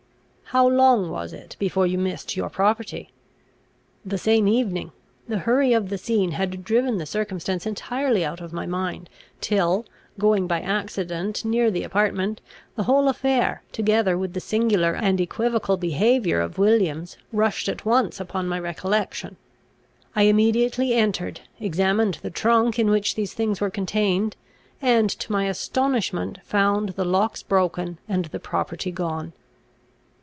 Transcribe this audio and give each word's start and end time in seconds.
"How 0.53 0.67
long 0.67 1.09
was 1.09 1.31
it 1.31 1.55
before 1.59 1.87
you 1.87 1.97
missed 1.97 2.35
your 2.35 2.49
property?" 2.49 3.09
"The 4.05 4.17
same 4.17 4.49
evening. 4.49 4.91
The 5.29 5.37
hurry 5.37 5.71
of 5.71 5.87
the 5.87 5.97
scene 5.97 6.31
had 6.31 6.65
driven 6.65 6.97
the 6.97 7.05
circumstance 7.05 7.65
entirely 7.65 8.25
out 8.25 8.41
of 8.41 8.51
my 8.51 8.65
mind, 8.65 9.09
till, 9.39 9.85
going 10.19 10.47
by 10.47 10.59
accident 10.59 11.45
near 11.45 11.71
the 11.71 11.83
apartment, 11.83 12.41
the 12.75 12.83
whole 12.83 13.07
affair, 13.07 13.63
together 13.71 14.17
with 14.17 14.33
the 14.33 14.41
singular 14.41 14.93
and 14.93 15.21
equivocal 15.21 15.77
behaviour 15.77 16.41
of 16.41 16.57
Williams, 16.57 17.15
rushed 17.31 17.69
at 17.69 17.85
once 17.85 18.19
upon 18.19 18.45
my 18.49 18.59
recollection. 18.59 19.37
I 20.17 20.23
immediately 20.23 20.91
entered, 20.91 21.39
examined 21.61 22.15
the 22.15 22.29
trunk 22.29 22.77
in 22.77 22.89
which 22.89 23.15
these 23.15 23.33
things 23.33 23.61
were 23.61 23.69
contained, 23.69 24.35
and, 24.81 25.09
to 25.11 25.31
my 25.31 25.45
astonishment, 25.45 26.39
found 26.43 26.89
the 26.89 27.05
locks 27.05 27.41
broken, 27.41 27.99
and 28.09 28.25
the 28.25 28.39
property 28.41 28.91
gone." 28.91 29.31